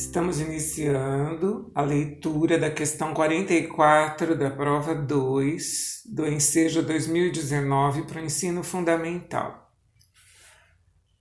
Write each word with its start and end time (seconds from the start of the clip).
Estamos 0.00 0.40
iniciando 0.40 1.70
a 1.74 1.82
leitura 1.82 2.58
da 2.58 2.70
questão 2.70 3.12
44 3.12 4.34
da 4.34 4.50
prova 4.50 4.94
2 4.94 6.04
do 6.06 6.26
Ensejo 6.26 6.82
2019 6.82 8.04
para 8.04 8.22
o 8.22 8.24
ensino 8.24 8.64
fundamental. 8.64 9.70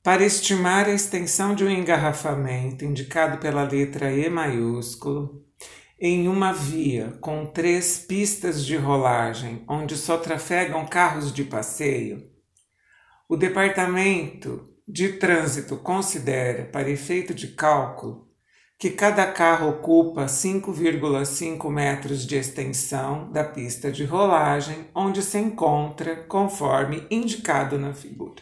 Para 0.02 0.24
estimar 0.24 0.86
a 0.86 0.94
extensão 0.94 1.54
de 1.54 1.66
um 1.66 1.70
engarrafamento 1.70 2.86
indicado 2.86 3.38
pela 3.40 3.64
letra 3.64 4.14
E 4.14 4.30
maiúsculo, 4.30 5.46
em 6.00 6.30
uma 6.30 6.54
via 6.54 7.18
com 7.20 7.46
três 7.48 8.00
pistas 8.00 8.66
de 8.66 8.78
rolagem 8.78 9.62
onde 9.68 9.98
só 9.98 10.18
trafegam 10.18 10.88
carros 10.88 11.34
de 11.34 11.44
passeio, 11.44 12.32
o 13.28 13.36
Departamento 13.36 14.70
de 14.88 15.10
Trânsito 15.10 15.76
considera, 15.76 16.64
para 16.64 16.90
efeito 16.90 17.34
de 17.34 17.50
cálculo, 17.50 18.29
que 18.80 18.90
cada 18.90 19.30
carro 19.30 19.72
ocupa 19.72 20.24
5,5 20.24 21.70
metros 21.70 22.26
de 22.26 22.38
extensão 22.38 23.30
da 23.30 23.44
pista 23.44 23.92
de 23.92 24.06
rolagem 24.06 24.88
onde 24.96 25.22
se 25.22 25.38
encontra, 25.38 26.16
conforme 26.24 27.06
indicado 27.12 27.78
na 27.78 27.94
figura. 27.94 28.42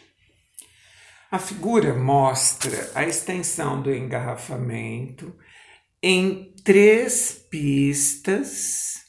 A 1.28 1.40
figura 1.40 1.92
mostra 1.92 2.88
a 2.94 3.04
extensão 3.04 3.82
do 3.82 3.92
engarrafamento 3.92 5.34
em 6.00 6.54
três 6.64 7.44
pistas, 7.50 9.02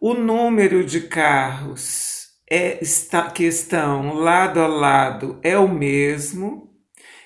o 0.00 0.12
número 0.12 0.84
de 0.84 1.02
carros 1.02 2.26
é, 2.50 2.82
está, 2.82 3.30
que 3.30 3.44
estão 3.44 4.14
lado 4.14 4.58
a 4.58 4.66
lado 4.66 5.38
é 5.40 5.56
o 5.56 5.68
mesmo, 5.68 6.71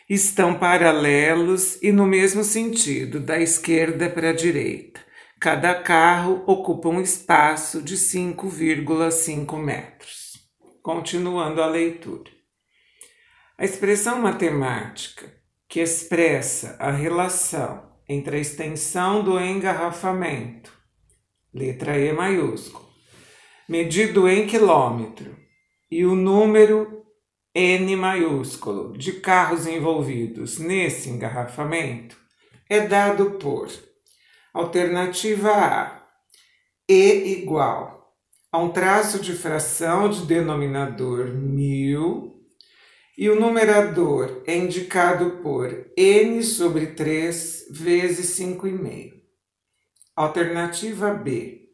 estão 0.08 0.58
paralelos 0.58 1.80
e 1.82 1.90
no 1.90 2.06
mesmo 2.06 2.44
sentido, 2.44 3.18
da 3.20 3.40
esquerda 3.40 4.08
para 4.08 4.30
a 4.30 4.32
direita. 4.32 5.00
Cada 5.40 5.74
carro 5.74 6.42
ocupa 6.46 6.88
um 6.88 7.00
espaço 7.00 7.82
de 7.82 7.96
5,5 7.96 9.56
metros. 9.58 10.32
Continuando 10.82 11.60
a 11.60 11.66
leitura. 11.66 12.30
A 13.58 13.64
expressão 13.64 14.20
matemática 14.20 15.32
que 15.68 15.80
expressa 15.80 16.76
a 16.78 16.90
relação 16.90 17.90
entre 18.08 18.36
a 18.36 18.40
extensão 18.40 19.24
do 19.24 19.40
engarrafamento, 19.40 20.72
letra 21.52 21.98
E 21.98 22.12
maiúsculo, 22.12 22.86
medido 23.68 24.28
em 24.28 24.46
quilômetro, 24.46 25.36
e 25.90 26.04
o 26.04 26.14
número 26.14 27.05
N 27.58 27.96
maiúsculo 27.96 28.92
de 28.98 29.12
carros 29.12 29.66
envolvidos 29.66 30.58
nesse 30.58 31.08
engarrafamento 31.08 32.14
é 32.68 32.86
dado 32.86 33.30
por 33.38 33.72
alternativa 34.52 35.50
A, 35.52 36.06
E 36.86 37.40
igual 37.40 38.14
a 38.52 38.58
um 38.58 38.68
traço 38.68 39.20
de 39.20 39.32
fração 39.32 40.10
de 40.10 40.26
denominador 40.26 41.28
mil 41.28 42.44
e 43.16 43.30
o 43.30 43.40
numerador 43.40 44.42
é 44.46 44.54
indicado 44.54 45.38
por 45.42 45.90
n 45.96 46.42
sobre 46.42 46.88
3 46.88 47.68
vezes 47.70 48.38
5,5. 48.38 49.14
Alternativa 50.14 51.14
B, 51.14 51.65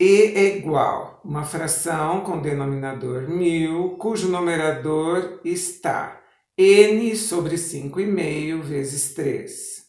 e 0.00 0.32
é 0.36 0.56
igual 0.56 1.20
uma 1.24 1.44
fração 1.44 2.20
com 2.20 2.40
denominador 2.40 3.28
mil, 3.28 3.96
cujo 3.98 4.28
numerador 4.28 5.40
está 5.44 6.22
n 6.56 7.16
sobre 7.16 7.56
5,5 7.56 8.60
vezes 8.62 9.14
3. 9.14 9.86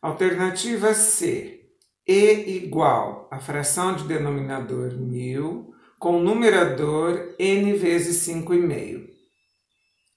Alternativa 0.00 0.94
C. 0.94 1.60
E 2.06 2.56
igual 2.56 3.28
a 3.30 3.38
fração 3.38 3.94
de 3.94 4.04
denominador 4.04 4.92
mil 4.98 5.74
com 5.98 6.18
numerador 6.20 7.34
n 7.38 7.72
vezes 7.74 8.26
5,5. 8.26 9.06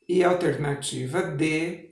E 0.08 0.24
alternativa 0.24 1.22
D 1.22 1.87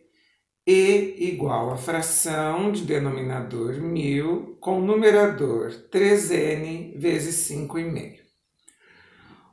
e 0.66 1.16
igual 1.20 1.72
a 1.72 1.78
fração 1.78 2.72
de 2.72 2.84
denominador 2.84 3.80
mil 3.80 4.58
com 4.60 4.80
numerador 4.80 5.72
3n 5.92 6.98
vezes 6.98 7.50
5,5. 7.50 8.16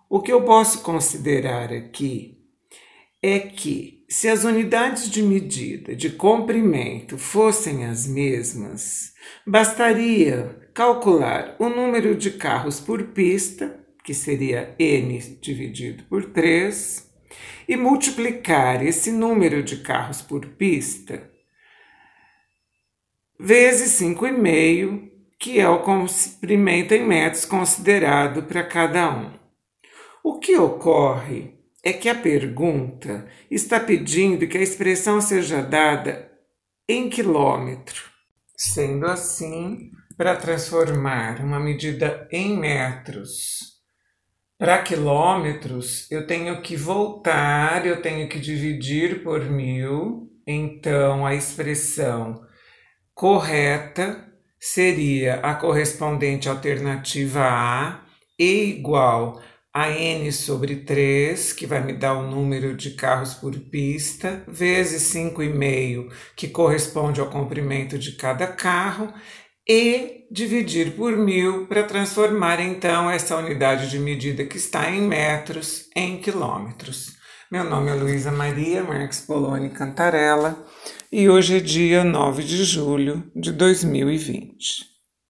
O 0.09 0.21
que 0.21 0.33
eu 0.33 0.43
posso 0.43 0.83
considerar 0.83 1.73
aqui 1.73 2.39
é 3.23 3.39
que, 3.39 4.05
se 4.09 4.29
as 4.29 4.45
unidades 4.45 5.09
de 5.09 5.23
medida 5.23 5.95
de 5.95 6.11
comprimento 6.11 7.17
fossem 7.17 7.85
as 7.87 8.07
mesmas, 8.07 9.13
bastaria 9.47 10.69
calcular 10.75 11.57
o 11.59 11.69
número 11.69 12.15
de 12.15 12.33
carros 12.33 12.81
por 12.81 13.03
pista, 13.09 13.79
que 14.05 14.13
seria 14.13 14.75
n 14.79 15.19
dividido 15.41 16.05
por 16.05 16.27
3, 16.27 17.12
e 17.69 17.77
multiplicar 17.77 18.85
esse 18.85 19.11
número 19.11 19.63
de 19.63 19.79
carros 19.79 20.21
por 20.23 20.47
pista 20.47 21.33
vezes 23.45 24.01
5,5, 24.01 25.11
que 25.37 25.59
é 25.59 25.69
o 25.69 25.81
comprimento 25.81 26.95
em 26.95 27.05
metros 27.05 27.45
considerado 27.45 28.45
para 28.45 28.63
cada 28.63 29.11
um. 29.11 29.33
O 30.23 30.39
que 30.39 30.57
ocorre 30.57 31.59
é 31.83 31.93
que 31.93 32.09
a 32.09 32.15
pergunta 32.15 33.27
está 33.51 33.81
pedindo 33.81 34.47
que 34.47 34.57
a 34.57 34.63
expressão 34.63 35.21
seja 35.21 35.61
dada 35.61 36.31
em 36.89 37.11
quilômetro. 37.11 38.05
Sendo 38.57 39.07
assim, 39.07 39.91
para 40.17 40.37
transformar 40.37 41.41
uma 41.41 41.59
medida 41.59 42.29
em 42.31 42.57
metros 42.57 43.72
para 44.63 44.81
quilômetros, 44.81 46.09
eu 46.09 46.25
tenho 46.25 46.63
que 46.63 46.77
voltar, 46.77 47.85
eu 47.85 48.01
tenho 48.01 48.29
que 48.29 48.39
dividir 48.39 49.21
por 49.25 49.45
mil, 49.45 50.31
então 50.47 51.27
a 51.27 51.35
expressão 51.35 52.47
correta 53.13 54.25
seria 54.61 55.41
a 55.41 55.57
correspondente 55.57 56.49
alternativa 56.49 57.41
A, 57.43 58.05
E 58.39 58.79
igual 58.79 59.43
a 59.75 59.91
N 59.91 60.31
sobre 60.31 60.77
3, 60.77 61.53
que 61.55 61.67
vai 61.67 61.83
me 61.85 61.95
dar 61.95 62.15
o 62.15 62.31
número 62.31 62.77
de 62.77 62.93
carros 62.93 63.35
por 63.35 63.59
pista, 63.69 64.45
vezes 64.47 65.13
5,5, 65.13 66.09
que 66.37 66.47
corresponde 66.47 67.21
ao 67.21 67.29
comprimento 67.29 67.99
de 67.99 68.13
cada 68.13 68.47
carro, 68.47 69.13
e 69.69 70.27
dividir 70.31 70.93
por 70.97 71.17
mil 71.17 71.67
para 71.67 71.85
transformar 71.85 72.61
então 72.61 73.11
essa 73.11 73.37
unidade 73.37 73.91
de 73.91 73.99
medida 73.99 74.45
que 74.45 74.57
está 74.57 74.91
em 74.91 75.03
metros 75.03 75.89
em 75.95 76.21
quilômetros. 76.21 77.17
Meu 77.51 77.65
nome 77.65 77.91
é 77.91 77.95
Luísa 77.95 78.33
Maria 78.33 78.83
Marques 78.83 79.21
Poloni 79.21 79.71
Cantarella 79.71 80.65
e 81.11 81.29
hoje 81.29 81.59
é 81.59 81.61
dia 81.61 82.03
9 82.03 82.43
de 82.43 82.65
julho 82.65 83.31
de 83.37 83.53
2020. 83.53 84.92